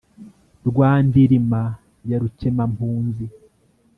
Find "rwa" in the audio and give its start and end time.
0.67-0.91